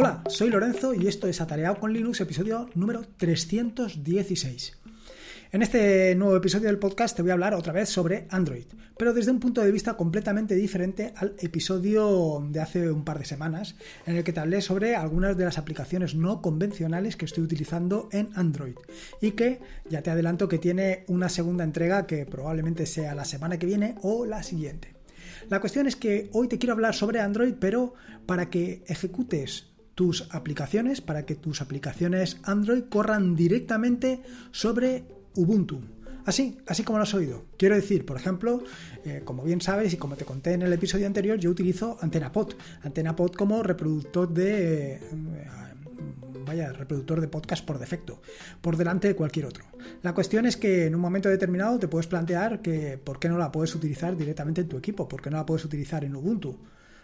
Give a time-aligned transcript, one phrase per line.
[0.00, 4.78] Hola, soy Lorenzo y esto es Atareado con Linux, episodio número 316.
[5.52, 8.64] En este nuevo episodio del podcast te voy a hablar otra vez sobre Android,
[8.96, 13.26] pero desde un punto de vista completamente diferente al episodio de hace un par de
[13.26, 13.74] semanas,
[14.06, 18.08] en el que te hablé sobre algunas de las aplicaciones no convencionales que estoy utilizando
[18.10, 18.76] en Android
[19.20, 19.60] y que
[19.90, 23.96] ya te adelanto que tiene una segunda entrega que probablemente sea la semana que viene
[24.00, 24.94] o la siguiente.
[25.50, 29.69] La cuestión es que hoy te quiero hablar sobre Android, pero para que ejecutes
[30.00, 35.04] tus aplicaciones, para que tus aplicaciones Android corran directamente sobre
[35.34, 35.82] Ubuntu.
[36.24, 37.44] Así, así como lo has oído.
[37.58, 38.64] Quiero decir, por ejemplo,
[39.04, 42.54] eh, como bien sabes y como te conté en el episodio anterior, yo utilizo AntenaPod.
[42.80, 44.94] AntenaPod como reproductor de...
[44.94, 45.00] Eh,
[46.46, 48.22] vaya, reproductor de podcast por defecto,
[48.62, 49.66] por delante de cualquier otro.
[50.00, 53.36] La cuestión es que en un momento determinado te puedes plantear que por qué no
[53.36, 56.58] la puedes utilizar directamente en tu equipo, por qué no la puedes utilizar en Ubuntu.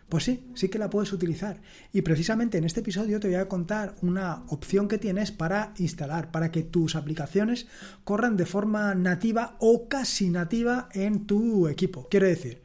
[0.08, 1.60] Pues sí, sí que la puedes utilizar.
[1.92, 6.30] Y precisamente en este episodio te voy a contar una opción que tienes para instalar,
[6.30, 7.66] para que tus aplicaciones
[8.04, 12.06] corran de forma nativa o casi nativa en tu equipo.
[12.08, 12.62] Quiero decir,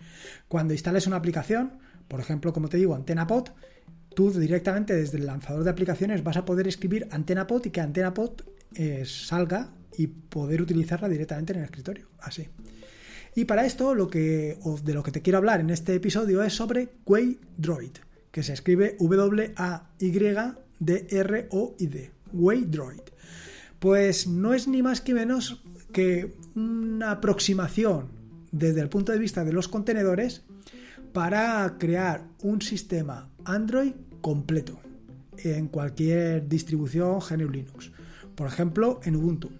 [0.48, 3.50] cuando instales una aplicación, por ejemplo, como te digo, AntenaPod,
[4.14, 8.42] tú directamente desde el lanzador de aplicaciones vas a poder escribir AntenaPod y que AntenaPod
[8.76, 12.08] eh, salga y poder utilizarla directamente en el escritorio.
[12.20, 12.48] Así.
[13.36, 16.54] Y para esto lo que, de lo que te quiero hablar en este episodio es
[16.54, 17.94] sobre Waydroid,
[18.32, 19.72] que se escribe W-A-Y-D-R-O-I-D.
[22.34, 23.02] Waydroid.
[23.80, 28.10] Pues no es ni más que menos que una aproximación
[28.52, 30.44] desde el punto de vista de los contenedores
[31.14, 34.80] para crear un sistema Android completo
[35.38, 37.92] en cualquier distribución GNU Linux.
[38.36, 39.52] Por ejemplo, en Ubuntu.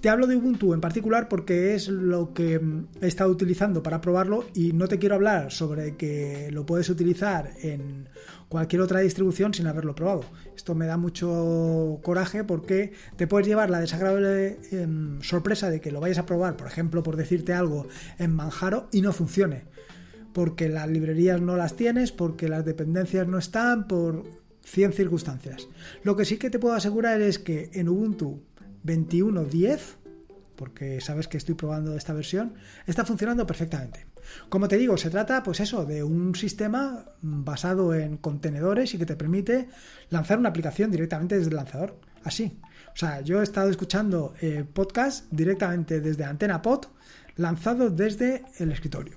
[0.00, 4.00] Te hablo de Ubuntu en particular porque es lo que mm, he estado utilizando para
[4.00, 8.08] probarlo y no te quiero hablar sobre que lo puedes utilizar en
[8.48, 10.24] cualquier otra distribución sin haberlo probado.
[10.56, 15.92] Esto me da mucho coraje porque te puedes llevar la desagradable em, sorpresa de que
[15.92, 17.86] lo vayas a probar, por ejemplo, por decirte algo
[18.18, 19.64] en Manjaro y no funcione.
[20.32, 24.24] Porque las librerías no las tienes, porque las dependencias no están, por
[24.64, 25.68] 100 circunstancias.
[26.04, 28.42] Lo que sí que te puedo asegurar es que en Ubuntu
[28.84, 29.80] 21.10,
[30.56, 32.54] porque sabes que estoy probando esta versión,
[32.86, 34.06] está funcionando perfectamente.
[34.48, 39.06] Como te digo, se trata, pues eso, de un sistema basado en contenedores y que
[39.06, 39.68] te permite
[40.10, 41.98] lanzar una aplicación directamente desde el lanzador.
[42.24, 42.58] Así.
[42.92, 46.86] O sea, yo he estado escuchando eh, podcast directamente desde Antena Pod,
[47.36, 49.16] lanzado desde el escritorio.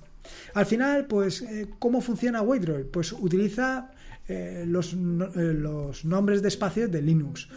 [0.54, 2.86] Al final, pues, eh, ¿cómo funciona Waydroid?
[2.86, 3.90] Pues utiliza
[4.26, 7.48] eh, los, los, nombres de espacio de Linux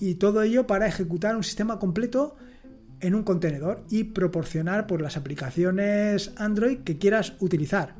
[0.00, 2.36] y todo ello para ejecutar un sistema completo
[3.00, 7.94] en un contenedor y proporcionar por las aplicaciones Android que quieras utilizar.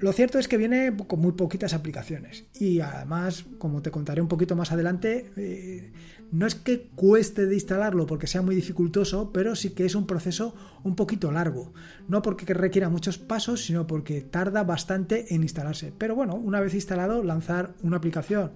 [0.00, 4.28] Lo cierto es que viene con muy poquitas aplicaciones y además, como te contaré un
[4.28, 5.92] poquito más adelante, eh,
[6.30, 10.06] no es que cueste de instalarlo porque sea muy dificultoso, pero sí que es un
[10.06, 10.54] proceso
[10.84, 11.72] un poquito largo.
[12.06, 15.92] No porque requiera muchos pasos, sino porque tarda bastante en instalarse.
[15.98, 18.52] Pero bueno, una vez instalado, lanzar una aplicación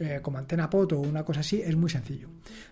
[0.00, 2.28] eh, como antena pot o una cosa así, es muy sencillo.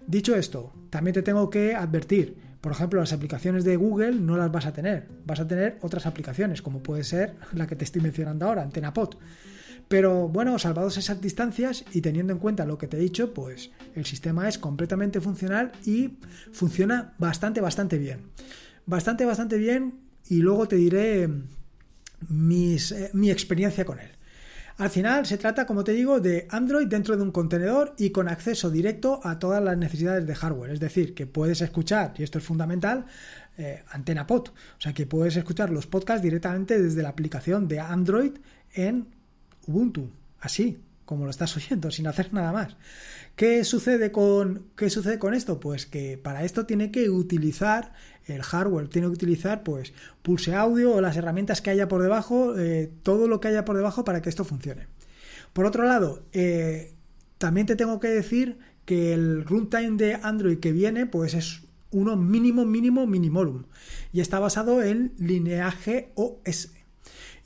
[0.07, 4.51] Dicho esto, también te tengo que advertir, por ejemplo, las aplicaciones de Google no las
[4.51, 8.03] vas a tener, vas a tener otras aplicaciones, como puede ser la que te estoy
[8.03, 9.19] mencionando ahora, antena pot.
[9.89, 13.71] Pero bueno, salvados esas distancias y teniendo en cuenta lo que te he dicho, pues
[13.95, 16.19] el sistema es completamente funcional y
[16.53, 18.23] funciona bastante, bastante bien.
[18.87, 21.29] Bastante, bastante bien y luego te diré
[22.29, 24.18] mis, eh, mi experiencia con él.
[24.79, 28.29] Al final se trata, como te digo, de Android dentro de un contenedor y con
[28.29, 30.71] acceso directo a todas las necesidades de hardware.
[30.71, 33.07] Es decir, que puedes escuchar, y esto es fundamental,
[33.57, 34.51] eh, antena pod.
[34.51, 38.39] O sea, que puedes escuchar los podcasts directamente desde la aplicación de Android
[38.73, 39.09] en
[39.67, 40.13] Ubuntu.
[40.39, 40.79] Así,
[41.09, 42.77] como lo estás oyendo, sin hacer nada más.
[43.35, 45.59] ¿Qué sucede con, qué sucede con esto?
[45.59, 47.95] Pues que para esto tiene que utilizar
[48.27, 52.59] el hardware, tiene que utilizar pues pulse audio o las herramientas que haya por debajo,
[52.59, 54.89] eh, todo lo que haya por debajo para que esto funcione.
[55.55, 56.93] Por otro lado, eh,
[57.39, 62.17] también te tengo que decir que el runtime de Android que viene pues es uno
[62.17, 63.65] mínimo, mínimo, minimorum
[64.13, 66.71] y está basado en lineaje OS.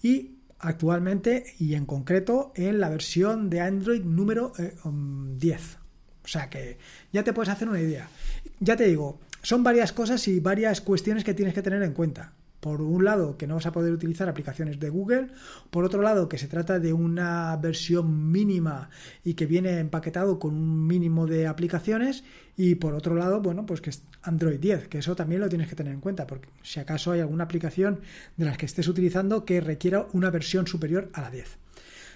[0.02, 4.62] Y actualmente y en concreto en la versión de Android número 10.
[4.64, 5.38] Eh, um,
[6.24, 6.78] o sea que
[7.12, 8.08] ya te puedes hacer una idea.
[8.60, 12.32] Ya te digo, son varias cosas y varias cuestiones que tienes que tener en cuenta.
[12.62, 15.30] Por un lado, que no vas a poder utilizar aplicaciones de Google.
[15.68, 18.88] Por otro lado, que se trata de una versión mínima
[19.24, 22.22] y que viene empaquetado con un mínimo de aplicaciones.
[22.56, 25.68] Y por otro lado, bueno, pues que es Android 10, que eso también lo tienes
[25.68, 27.98] que tener en cuenta, porque si acaso hay alguna aplicación
[28.36, 31.58] de las que estés utilizando que requiera una versión superior a la 10.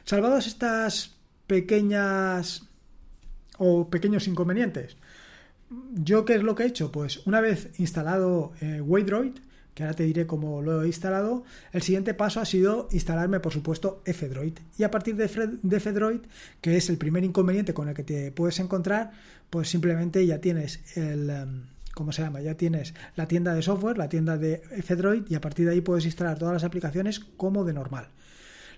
[0.05, 1.17] Salvados estas
[1.49, 2.69] pequeñas
[3.59, 4.97] o pequeños inconvenientes.
[5.93, 6.93] ¿Yo qué es lo que he hecho?
[6.93, 9.39] Pues una vez instalado eh, Waydroid,
[9.77, 13.53] que ahora te diré cómo lo he instalado, el siguiente paso ha sido instalarme, por
[13.53, 14.55] supuesto, F-Droid.
[14.79, 16.21] Y a partir de, F-Droid,
[16.63, 19.11] que es el primer inconveniente con el que te puedes encontrar,
[19.51, 21.29] pues simplemente ya tienes el...
[21.29, 21.63] Em,
[21.93, 22.41] ¿Cómo se llama?
[22.41, 25.81] Ya tienes la tienda de software, la tienda de F-Droid y a partir de ahí
[25.83, 28.09] puedes instalar todas las aplicaciones como de normal.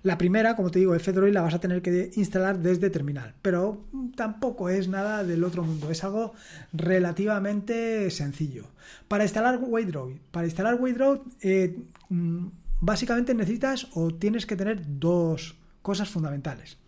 [0.03, 3.85] La primera, como te digo, F-Droid la vas a tener que instalar desde terminal, pero
[4.17, 6.35] tampoco es nada del otro mundo, es algo
[6.73, 8.65] relativamente sencillo.
[9.09, 11.77] Para instalar Waydroid, para instalar Waydroid, eh,
[12.09, 12.47] mm,
[12.81, 16.79] básicamente necesitas o tienes que tener dos cosas fundamentales.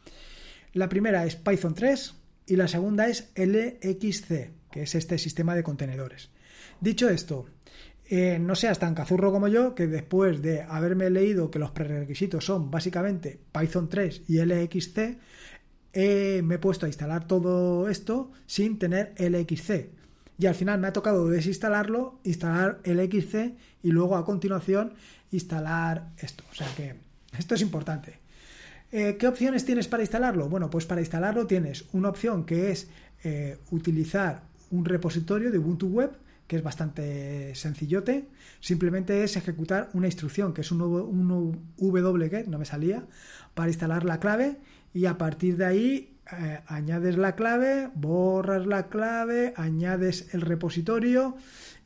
[0.72, 2.14] La primera es Python 3
[2.46, 6.30] y la segunda es LXC, que es este sistema de contenedores.
[6.80, 7.46] Dicho esto,
[8.10, 12.44] eh, no seas tan cazurro como yo, que después de haberme leído que los prerequisitos
[12.44, 14.98] son básicamente Python 3 y LXC,
[15.94, 19.90] me he puesto a instalar todo esto sin tener LXC.
[20.38, 24.94] Y al final me ha tocado desinstalarlo, instalar LXC y luego a continuación
[25.30, 26.44] instalar esto.
[26.50, 26.96] O sea que
[27.38, 28.20] esto es importante.
[28.92, 30.48] Eh, ¿Qué opciones tienes para instalarlo?
[30.48, 32.88] Bueno, pues para instalarlo tienes una opción que es
[33.22, 36.12] eh, utilizar un repositorio de Ubuntu Web
[36.50, 38.26] que es bastante sencillote.
[38.58, 43.06] Simplemente es ejecutar una instrucción, que es un, un wget, no me salía,
[43.54, 44.58] para instalar la clave
[44.92, 51.36] y a partir de ahí eh, añades la clave, borras la clave, añades el repositorio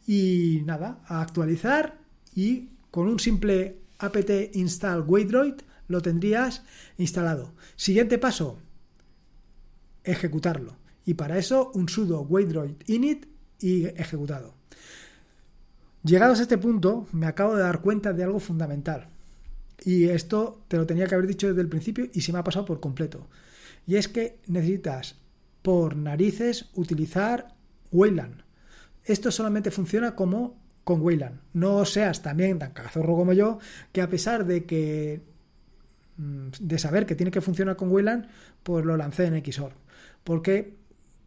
[0.06, 1.98] y nada, a actualizar
[2.34, 5.56] y con un simple apt install Waydroid
[5.88, 6.64] lo tendrías
[6.96, 7.52] instalado.
[7.76, 8.58] Siguiente paso,
[10.04, 10.78] ejecutarlo.
[11.04, 14.54] Y para eso un sudo waydroid init y ejecutado.
[16.02, 19.08] Llegados a este punto, me acabo de dar cuenta de algo fundamental.
[19.84, 22.44] Y esto te lo tenía que haber dicho desde el principio y se me ha
[22.44, 23.26] pasado por completo.
[23.86, 25.16] Y es que necesitas
[25.62, 27.54] por narices utilizar
[27.90, 28.42] Wayland.
[29.04, 31.40] Esto solamente funciona como con Wayland.
[31.54, 33.58] No seas también tan cazorro como yo,
[33.92, 35.22] que a pesar de que
[36.18, 38.28] mm, de saber que tiene que funcionar con Wayland,
[38.62, 39.72] pues lo lancé en XOR.
[40.22, 40.76] Porque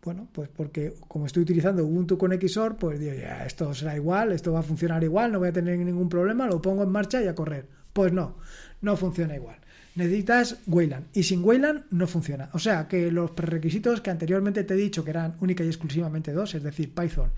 [0.08, 4.32] bueno, pues porque como estoy utilizando Ubuntu con XOR, pues digo, ya, esto será igual,
[4.32, 7.22] esto va a funcionar igual, no voy a tener ningún problema, lo pongo en marcha
[7.22, 7.68] y a correr.
[7.92, 8.38] Pues no,
[8.80, 9.58] no funciona igual.
[9.96, 12.50] Necesitas Wayland y sin Wayland no funciona.
[12.54, 16.32] O sea que los prerequisitos que anteriormente te he dicho que eran única y exclusivamente
[16.32, 17.30] dos, es decir, Python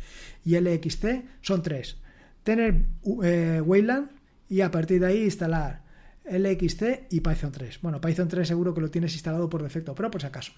[0.46, 1.98] y LXC, son tres.
[2.44, 2.86] Tener
[3.24, 4.12] eh, Wayland
[4.48, 5.82] y a partir de ahí instalar
[6.24, 7.82] LXC y Python 3.
[7.82, 10.52] Bueno, Python 3 seguro que lo tienes instalado por defecto, pero por si acaso.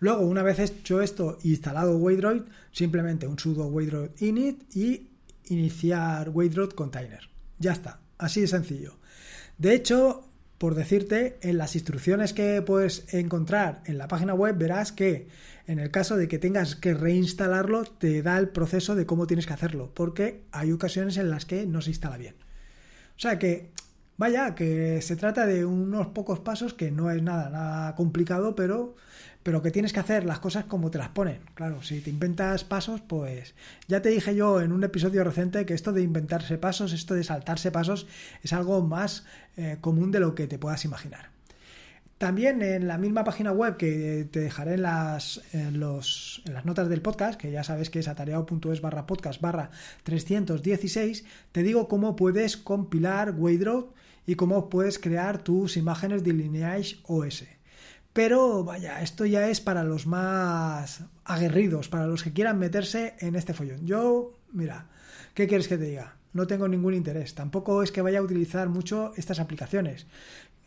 [0.00, 2.42] Luego, una vez hecho esto, instalado Waydroid,
[2.72, 5.08] simplemente un sudo Waydroid init y
[5.46, 7.28] iniciar Waydroid container.
[7.58, 8.96] Ya está, así de sencillo.
[9.58, 10.28] De hecho,
[10.58, 15.28] por decirte, en las instrucciones que puedes encontrar en la página web verás que
[15.68, 19.46] en el caso de que tengas que reinstalarlo, te da el proceso de cómo tienes
[19.46, 22.34] que hacerlo, porque hay ocasiones en las que no se instala bien.
[23.16, 23.70] O sea que,
[24.18, 28.94] vaya, que se trata de unos pocos pasos que no es nada, nada complicado, pero
[29.42, 31.40] pero que tienes que hacer las cosas como te las ponen.
[31.54, 33.54] Claro, si te inventas pasos, pues
[33.86, 37.24] ya te dije yo en un episodio reciente que esto de inventarse pasos, esto de
[37.24, 38.06] saltarse pasos,
[38.42, 39.24] es algo más
[39.56, 41.30] eh, común de lo que te puedas imaginar.
[42.18, 45.40] También en la misma página web que te dejaré en las,
[45.72, 49.70] los, en las notas del podcast, que ya sabes que es atareado.es barra podcast barra
[50.02, 53.94] 316, te digo cómo puedes compilar Waydrow
[54.28, 57.44] y cómo puedes crear tus imágenes de Lineage OS.
[58.12, 63.36] Pero vaya, esto ya es para los más aguerridos, para los que quieran meterse en
[63.36, 63.86] este follón.
[63.86, 64.90] Yo, mira,
[65.32, 66.18] ¿qué quieres que te diga?
[66.34, 67.34] No tengo ningún interés.
[67.34, 70.06] Tampoco es que vaya a utilizar mucho estas aplicaciones.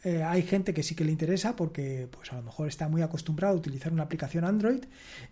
[0.03, 3.03] Eh, hay gente que sí que le interesa porque pues a lo mejor está muy
[3.03, 4.85] acostumbrado a utilizar una aplicación Android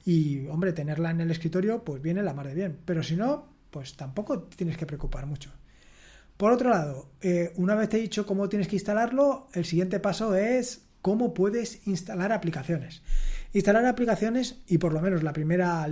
[0.05, 3.47] y hombre tenerla en el escritorio pues viene la mar de bien pero si no
[3.71, 5.51] pues tampoco tienes que preocupar mucho
[6.39, 9.99] por otro lado eh, una vez te he dicho cómo tienes que instalarlo el siguiente
[9.99, 13.01] paso es cómo puedes instalar aplicaciones.
[13.53, 15.85] Instalar aplicaciones y por lo menos la primera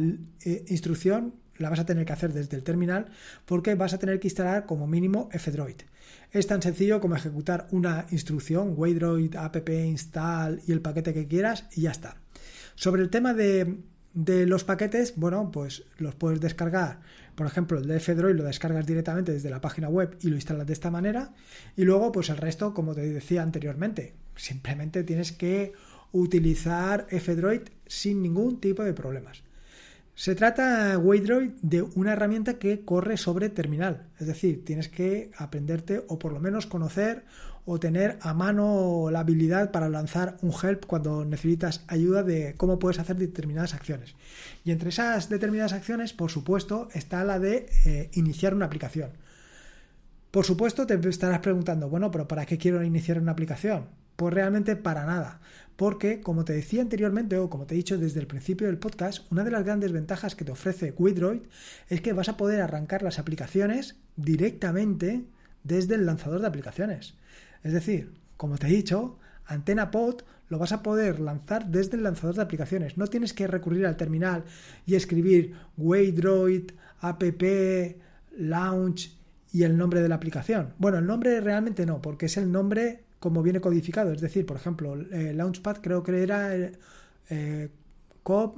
[0.46, 3.08] eh, instrucción la vas a tener que hacer desde el terminal
[3.46, 5.82] porque vas a tener que instalar como mínimo F-Droid.
[6.32, 11.66] Es tan sencillo como ejecutar una instrucción, waydroid app install y el paquete que quieras
[11.76, 12.16] y ya está.
[12.76, 13.80] Sobre el tema de,
[14.14, 17.00] de los paquetes, bueno, pues los puedes descargar
[17.38, 20.66] por ejemplo, el de F-Droid lo descargas directamente desde la página web y lo instalas
[20.66, 21.36] de esta manera.
[21.76, 25.74] Y luego, pues el resto, como te decía anteriormente, simplemente tienes que
[26.14, 29.44] utilizar F-Droid sin ningún tipo de problemas.
[30.16, 34.08] Se trata, Waydroid, de una herramienta que corre sobre terminal.
[34.20, 37.24] Es decir, tienes que aprenderte o por lo menos conocer
[37.70, 42.80] o tener a mano la habilidad para lanzar un help cuando necesitas ayuda de cómo
[42.80, 44.16] puedes hacer determinadas acciones.
[44.64, 49.10] Y entre esas determinadas acciones, por supuesto, está la de eh, iniciar una aplicación.
[50.32, 53.88] Por supuesto, te estarás preguntando, bueno, pero ¿para qué quiero iniciar una aplicación?
[54.16, 55.42] Pues realmente para nada.
[55.76, 59.30] Porque, como te decía anteriormente, o como te he dicho desde el principio del podcast,
[59.30, 61.42] una de las grandes ventajas que te ofrece Widroid
[61.90, 65.26] es que vas a poder arrancar las aplicaciones directamente
[65.66, 67.16] desde el lanzador de aplicaciones.
[67.68, 72.04] Es decir, como te he dicho, Antena Pod lo vas a poder lanzar desde el
[72.04, 72.98] lanzador de aplicaciones.
[72.98, 74.46] No tienes que recurrir al terminal
[74.86, 76.72] y escribir Waydroid,
[77.02, 77.22] app,
[78.38, 79.12] launch
[79.52, 80.76] y el nombre de la aplicación.
[80.78, 84.14] Bueno, el nombre realmente no, porque es el nombre como viene codificado.
[84.14, 86.72] Es decir, por ejemplo, eh, Launchpad creo que era eh,
[87.30, 87.70] eh
[88.30, 88.56] o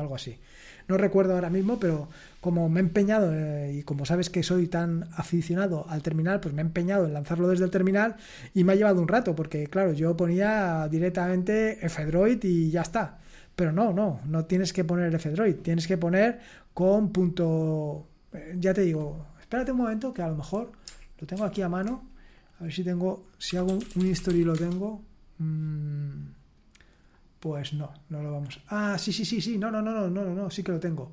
[0.00, 0.38] algo así.
[0.88, 2.08] No recuerdo ahora mismo, pero
[2.40, 6.54] como me he empeñado eh, y como sabes que soy tan aficionado al terminal, pues
[6.54, 8.16] me he empeñado en lanzarlo desde el terminal
[8.54, 13.18] y me ha llevado un rato, porque claro, yo ponía directamente F-Droid y ya está.
[13.56, 16.40] Pero no, no, no tienes que poner F-Droid, tienes que poner
[16.72, 18.06] con punto...
[18.56, 20.72] ya te digo, espérate un momento que a lo mejor
[21.18, 22.04] lo tengo aquí a mano.
[22.60, 25.02] A ver si tengo, si hago un history lo tengo.
[25.38, 26.35] Mm,
[27.46, 28.60] pues no, no lo vamos.
[28.66, 29.56] Ah, sí, sí, sí, sí.
[29.56, 31.12] No, no, no, no, no, no, no, sí que lo tengo.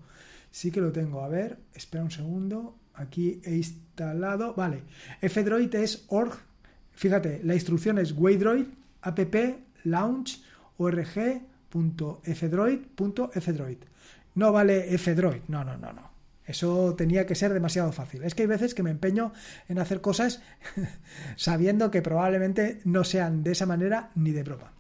[0.50, 1.24] Sí que lo tengo.
[1.24, 2.76] A ver, espera un segundo.
[2.96, 4.56] Aquí he instalado.
[4.56, 4.82] Vale.
[5.22, 6.36] Fdroid es org.
[6.94, 8.66] Fíjate, la instrucción es waydroid
[9.04, 9.36] app
[9.84, 10.42] launch
[10.78, 13.78] org.fdroid.fdroid.
[14.34, 15.42] No vale fdroid.
[15.50, 16.10] No, no, no, no.
[16.48, 18.24] Eso tenía que ser demasiado fácil.
[18.24, 19.34] Es que hay veces que me empeño
[19.70, 20.42] en hacer cosas
[21.36, 24.72] sabiendo que probablemente no sean de esa manera ni de broma.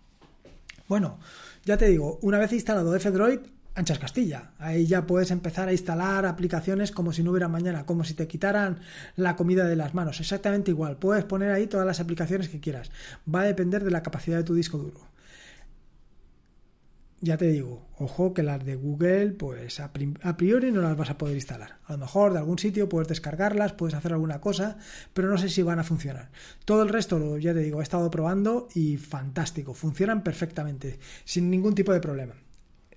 [0.88, 1.20] Bueno,
[1.66, 3.40] ya te digo, una vez instalado F-Droid,
[3.76, 4.52] anchas Castilla.
[4.60, 8.28] Ahí ya puedes empezar a instalar aplicaciones como si no hubiera mañana, como si te
[8.28, 8.80] quitaran
[9.16, 10.20] la comida de las manos.
[10.20, 10.98] Exactamente igual.
[10.98, 12.92] Puedes poner ahí todas las aplicaciones que quieras.
[13.34, 15.13] Va a depender de la capacidad de tu disco duro
[17.24, 21.18] ya te digo, ojo que las de Google, pues a, priori no las vas a
[21.18, 21.78] poder instalar.
[21.86, 24.78] A lo mejor de algún sitio puedes descargarlas, puedes hacer alguna cosa,
[25.14, 26.32] pero no sé si van a funcionar.
[26.66, 31.76] Todo el resto, ya te digo, he estado probando y fantástico, funcionan perfectamente, sin ningún
[31.76, 32.34] tipo de problema.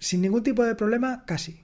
[0.01, 1.61] Sin ningún tipo de problema, casi.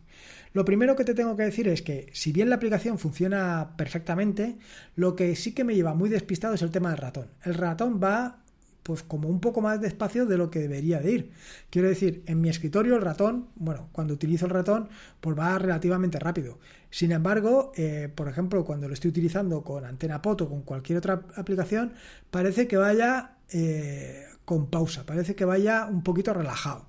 [0.52, 4.56] Lo primero que te tengo que decir es que, si bien la aplicación funciona perfectamente,
[4.94, 7.26] lo que sí que me lleva muy despistado es el tema del ratón.
[7.42, 8.41] El ratón va
[8.82, 11.32] pues como un poco más despacio de lo que debería de ir.
[11.70, 14.88] Quiero decir, en mi escritorio el ratón, bueno, cuando utilizo el ratón,
[15.20, 16.58] pues va relativamente rápido.
[16.90, 20.98] Sin embargo, eh, por ejemplo, cuando lo estoy utilizando con Antena Pot o con cualquier
[20.98, 21.92] otra aplicación,
[22.30, 26.86] parece que vaya eh, con pausa, parece que vaya un poquito relajado.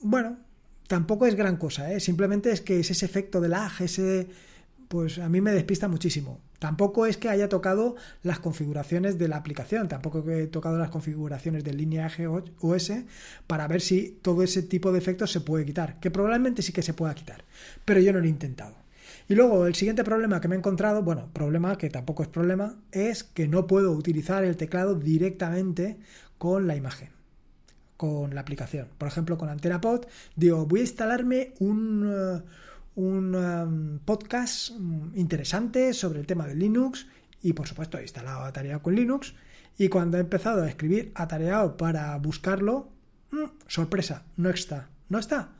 [0.00, 0.38] Bueno,
[0.86, 2.00] tampoco es gran cosa, ¿eh?
[2.00, 4.28] simplemente es que es ese efecto de lag, ese
[4.88, 6.40] pues a mí me despista muchísimo.
[6.58, 11.62] Tampoco es que haya tocado las configuraciones de la aplicación, tampoco he tocado las configuraciones
[11.64, 12.92] de lineaje OS
[13.46, 16.82] para ver si todo ese tipo de efectos se puede quitar, que probablemente sí que
[16.82, 17.44] se pueda quitar,
[17.84, 18.76] pero yo no lo he intentado.
[19.28, 22.76] Y luego el siguiente problema que me he encontrado, bueno, problema que tampoco es problema,
[22.92, 25.98] es que no puedo utilizar el teclado directamente
[26.38, 27.10] con la imagen
[27.96, 28.88] con la aplicación.
[28.98, 32.42] Por ejemplo, con AntenaPod, digo, voy a instalarme un, eh,
[32.96, 37.06] un um, podcast mm, interesante sobre el tema de Linux
[37.42, 39.34] y por supuesto he instalado Atareado con Linux
[39.76, 42.92] y cuando he empezado a escribir Atareado para buscarlo,
[43.30, 45.50] mm, sorpresa, no está, no está.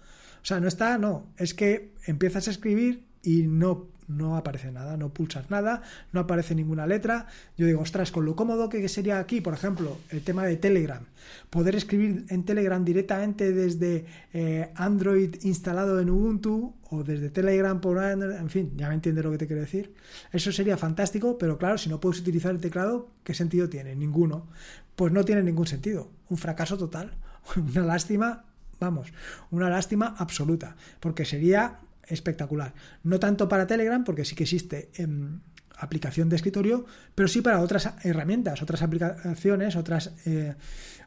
[0.43, 4.97] O sea, no está, no, es que empiezas a escribir y no no aparece nada,
[4.97, 7.27] no pulsas nada, no aparece ninguna letra.
[7.57, 11.03] Yo digo, ostras, con lo cómodo que sería aquí, por ejemplo, el tema de Telegram,
[11.51, 17.99] poder escribir en Telegram directamente desde eh, Android instalado en Ubuntu o desde Telegram por
[17.99, 19.95] Android, en fin, ya me entiendes lo que te quiero decir.
[20.33, 23.95] Eso sería fantástico, pero claro, si no puedes utilizar el teclado, ¿qué sentido tiene?
[23.95, 24.49] Ninguno.
[24.97, 26.11] Pues no tiene ningún sentido.
[26.29, 27.17] Un fracaso total.
[27.57, 28.45] Una lástima
[28.81, 29.13] vamos,
[29.51, 31.79] una lástima absoluta, porque sería
[32.09, 32.75] espectacular.
[33.03, 35.43] No tanto para Telegram, porque sí que existe en
[35.77, 40.55] aplicación de escritorio, pero sí para otras herramientas, otras aplicaciones, otras eh,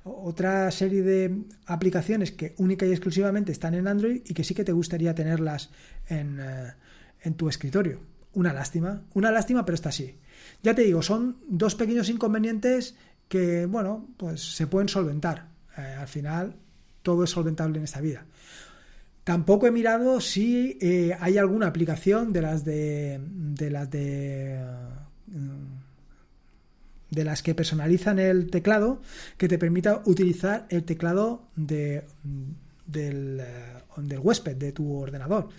[0.03, 4.63] otra serie de aplicaciones que única y exclusivamente están en Android y que sí que
[4.63, 5.69] te gustaría tenerlas
[6.07, 6.73] en, eh,
[7.21, 7.99] en tu escritorio.
[8.33, 10.17] Una lástima, una lástima, pero está así.
[10.63, 12.95] Ya te digo, son dos pequeños inconvenientes
[13.27, 15.49] que, bueno, pues se pueden solventar.
[15.77, 16.55] Eh, al final,
[17.03, 18.25] todo es solventable en esta vida.
[19.27, 24.57] Tampoco he mirado si eh, hay alguna aplicación de las de, de las de
[27.09, 29.01] de las que personalizan el teclado,
[29.35, 32.05] que te permita utilizar el teclado de,
[32.85, 35.49] del, eh, del huésped de tu ordenador.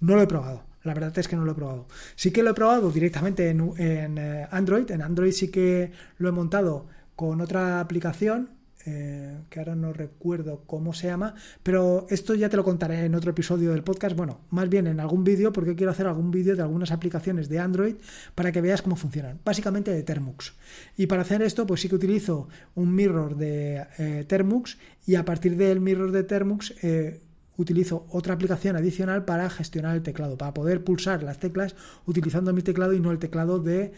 [0.00, 0.64] No lo he probado.
[0.82, 1.86] La verdad es que no lo he probado.
[2.16, 4.90] Sí que lo he probado directamente en, en eh, Android.
[4.90, 10.62] En Android sí que lo he montado con otra aplicación eh, que ahora no recuerdo
[10.66, 14.40] cómo se llama, pero esto ya te lo contaré en otro episodio del podcast, bueno,
[14.50, 17.94] más bien en algún vídeo, porque quiero hacer algún vídeo de algunas aplicaciones de Android
[18.34, 20.54] para que veas cómo funcionan, básicamente de Termux.
[20.96, 25.24] Y para hacer esto, pues sí que utilizo un mirror de eh, Termux y a
[25.24, 26.74] partir del mirror de Termux...
[26.82, 27.20] Eh,
[27.58, 32.62] utilizo otra aplicación adicional para gestionar el teclado, para poder pulsar las teclas utilizando mi
[32.62, 33.92] teclado y no el teclado de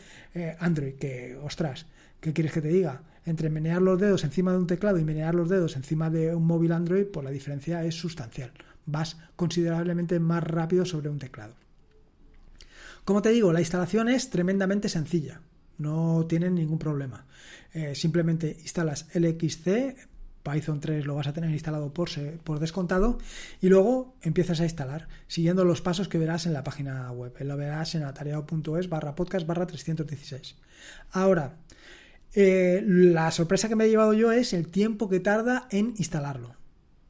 [0.58, 1.86] Android, que, ostras,
[2.24, 3.02] ¿qué quieres que te diga?
[3.26, 6.46] entre menear los dedos encima de un teclado y menear los dedos encima de un
[6.46, 8.52] móvil Android, pues la diferencia es sustancial.
[8.86, 11.54] Vas considerablemente más rápido sobre un teclado.
[13.04, 15.40] Como te digo, la instalación es tremendamente sencilla,
[15.78, 17.26] no tienen ningún problema.
[17.72, 19.96] Eh, simplemente instalas LXC,
[20.42, 22.10] Python 3 lo vas a tener instalado por,
[22.44, 23.18] por descontado
[23.62, 27.34] y luego empiezas a instalar siguiendo los pasos que verás en la página web.
[27.40, 30.56] Lo verás en atareado.es barra podcast barra 316.
[31.12, 31.56] Ahora,
[32.34, 36.54] eh, la sorpresa que me he llevado yo es el tiempo que tarda en instalarlo.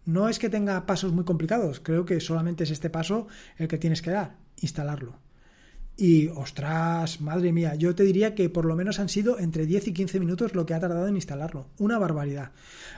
[0.04, 3.26] No es que tenga pasos muy complicados, creo que solamente es este paso
[3.56, 5.18] el que tienes que dar, instalarlo.
[5.96, 9.88] Y ostras, madre mía, yo te diría que por lo menos han sido entre 10
[9.88, 11.68] y 15 minutos lo que ha tardado en instalarlo.
[11.78, 12.50] Una barbaridad.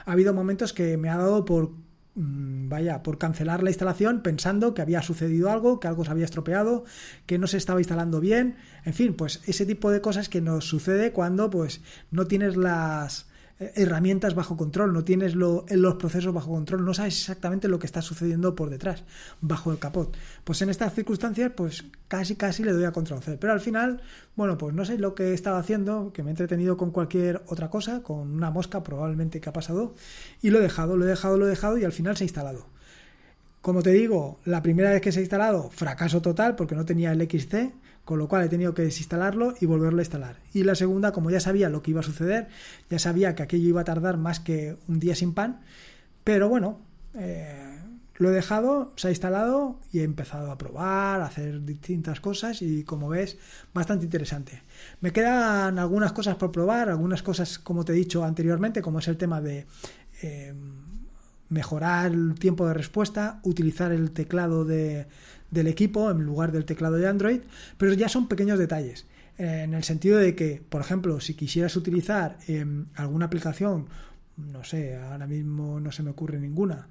[0.05, 1.71] Ha habido momentos que me ha dado por
[2.19, 6.83] vaya, por cancelar la instalación pensando que había sucedido algo, que algo se había estropeado,
[7.27, 8.55] que no se estaba instalando bien,
[8.85, 13.26] en fin, pues ese tipo de cosas que nos sucede cuando pues no tienes las
[13.59, 18.01] herramientas bajo control, no tienes los procesos bajo control, no sabes exactamente lo que está
[18.01, 19.03] sucediendo por detrás,
[19.41, 20.15] bajo el capot.
[20.43, 23.37] Pues en estas circunstancias, pues casi casi le doy a control C.
[23.37, 24.01] Pero al final,
[24.35, 27.41] bueno, pues no sé lo que he estado haciendo, que me he entretenido con cualquier
[27.47, 29.95] otra cosa, con una mosca probablemente que ha pasado,
[30.41, 32.25] y lo he dejado, lo he dejado, lo he dejado, y al final se ha
[32.25, 32.67] instalado.
[33.61, 37.11] Como te digo, la primera vez que se ha instalado, fracaso total porque no tenía
[37.11, 37.73] el XC
[38.07, 40.37] con lo cual he tenido que desinstalarlo y volverlo a instalar.
[40.53, 42.47] Y la segunda, como ya sabía lo que iba a suceder,
[42.89, 45.59] ya sabía que aquello iba a tardar más que un día sin pan,
[46.23, 46.79] pero bueno,
[47.15, 47.77] eh,
[48.15, 52.61] lo he dejado, se ha instalado y he empezado a probar, a hacer distintas cosas
[52.61, 53.37] y como ves,
[53.73, 54.63] bastante interesante.
[55.01, 59.09] Me quedan algunas cosas por probar, algunas cosas como te he dicho anteriormente, como es
[59.09, 59.65] el tema de...
[60.21, 60.53] Eh,
[61.49, 65.07] mejorar el tiempo de respuesta, utilizar el teclado de,
[65.51, 67.41] del equipo en lugar del teclado de Android,
[67.77, 69.05] pero ya son pequeños detalles.
[69.37, 73.87] En el sentido de que, por ejemplo, si quisieras utilizar em, alguna aplicación,
[74.35, 76.87] no sé, ahora mismo no se me ocurre ninguna,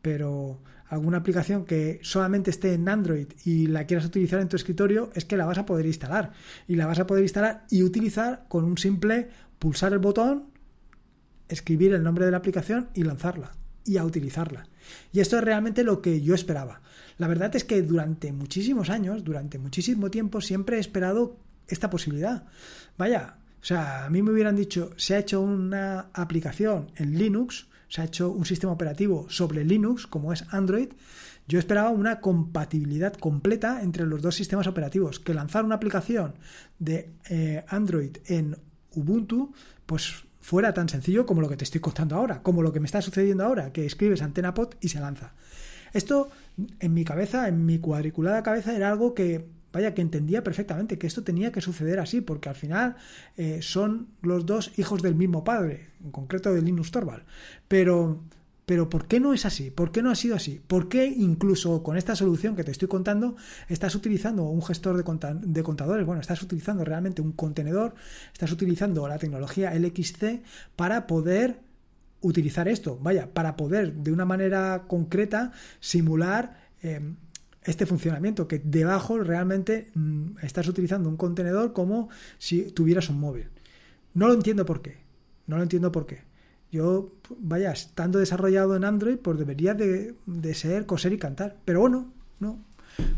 [0.00, 5.10] pero alguna aplicación que solamente esté en Android y la quieras utilizar en tu escritorio,
[5.14, 6.32] es que la vas a poder instalar.
[6.66, 10.46] Y la vas a poder instalar y utilizar con un simple pulsar el botón,
[11.48, 14.66] escribir el nombre de la aplicación y lanzarla y a utilizarla.
[15.12, 16.80] Y esto es realmente lo que yo esperaba.
[17.18, 21.36] La verdad es que durante muchísimos años, durante muchísimo tiempo, siempre he esperado
[21.68, 22.44] esta posibilidad.
[22.96, 27.68] Vaya, o sea, a mí me hubieran dicho, se ha hecho una aplicación en Linux,
[27.88, 30.88] se ha hecho un sistema operativo sobre Linux, como es Android,
[31.50, 35.18] yo esperaba una compatibilidad completa entre los dos sistemas operativos.
[35.18, 36.34] Que lanzar una aplicación
[36.78, 38.56] de eh, Android en
[38.92, 39.52] Ubuntu,
[39.84, 42.86] pues fuera tan sencillo como lo que te estoy contando ahora, como lo que me
[42.86, 45.32] está sucediendo ahora, que escribes antena pot y se lanza.
[45.92, 46.30] Esto
[46.78, 51.06] en mi cabeza, en mi cuadriculada cabeza, era algo que, vaya, que entendía perfectamente, que
[51.06, 52.96] esto tenía que suceder así, porque al final
[53.36, 57.24] eh, son los dos hijos del mismo padre, en concreto de Linus Torvald.
[57.68, 58.20] Pero
[58.70, 59.72] pero ¿por qué no es así?
[59.72, 60.60] ¿Por qué no ha sido así?
[60.64, 63.34] ¿Por qué incluso con esta solución que te estoy contando
[63.66, 66.06] estás utilizando un gestor de, contadores?
[66.06, 67.96] Bueno, estás utilizando realmente un contenedor,
[68.32, 70.44] estás utilizando la tecnología LXC
[70.76, 71.62] para poder
[72.20, 77.16] utilizar esto, vaya, para poder de una manera concreta simular em,
[77.64, 83.48] este funcionamiento, que debajo realmente mm, estás utilizando un contenedor como si tuvieras un móvil.
[84.14, 84.98] No lo entiendo por qué,
[85.48, 86.29] no lo entiendo por qué.
[86.72, 90.14] Yo, vaya, estando desarrollado en Android, pues debería de,
[90.54, 91.56] ser coser y cantar.
[91.64, 92.58] Pero bueno, no.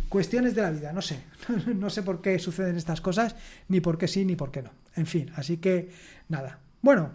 [0.09, 1.23] Cuestiones de la vida, no sé.
[1.75, 3.37] no sé por qué suceden estas cosas,
[3.69, 4.71] ni por qué sí, ni por qué no.
[4.95, 5.91] En fin, así que
[6.29, 6.61] nada.
[6.81, 7.13] Bueno,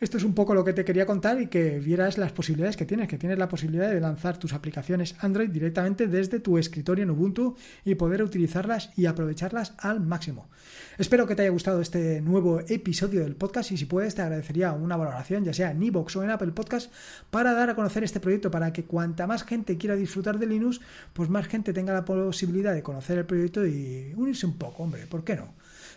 [0.00, 2.86] esto es un poco lo que te quería contar y que vieras las posibilidades que
[2.86, 7.10] tienes, que tienes la posibilidad de lanzar tus aplicaciones Android directamente desde tu escritorio en
[7.10, 10.48] Ubuntu y poder utilizarlas y aprovecharlas al máximo.
[10.96, 14.72] Espero que te haya gustado este nuevo episodio del podcast y si puedes te agradecería
[14.72, 16.90] una valoración, ya sea en iVoox o en Apple Podcast,
[17.30, 20.80] para dar a conocer este proyecto, para que cuanta más gente quiera disfrutar de Linux,
[21.12, 25.06] pues más gente tenga la posibilidad de conocer el proyecto y unirse un poco, hombre,
[25.06, 25.52] ¿por qué no?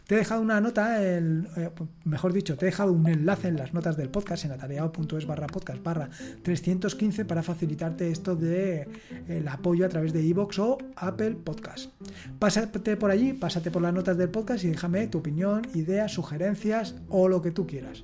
[0.08, 1.70] Te he dejado una nota, el, eh,
[2.04, 5.48] mejor dicho, te he dejado un enlace en las notas del podcast en atareado.es barra
[5.48, 6.10] podcast barra
[6.42, 8.86] 315 para facilitarte esto de
[9.30, 11.92] el apoyo a través de iVoox o Apple Podcast.
[12.38, 16.96] Pásate por allí, pásate por las notas del podcast y déjame tu opinión, ideas, sugerencias
[17.08, 18.04] o lo que tú quieras.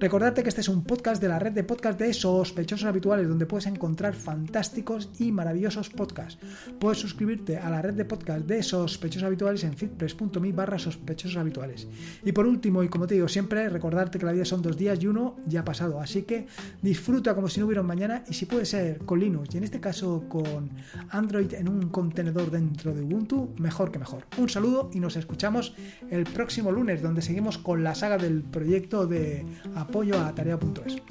[0.00, 3.46] Recordarte que este es un podcast de la red de podcast de sospechosos habituales, donde
[3.46, 6.38] puedes encontrar fantásticos y maravillosos podcasts.
[6.78, 11.86] Puedes suscribirte a la red de podcast de sospechosos habituales en fitpress.me barra sospechosos habituales.
[12.24, 14.98] Y por último, y como te digo siempre, recordarte que la vida son dos días
[15.02, 16.00] y uno ya ha pasado.
[16.00, 16.46] Así que
[16.82, 19.64] disfruta como si no hubiera un mañana y si puede ser con Linux y en
[19.64, 20.70] este caso con
[21.10, 24.24] Android en un contenedor dentro de Ubuntu, mejor que mejor.
[24.36, 25.74] Un saludo y nos escuchamos
[26.10, 31.02] el próximo lunes donde seguimos con la saga del proyecto de apoyo a tarea.es.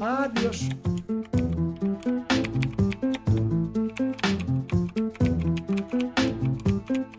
[0.00, 0.68] Adiós.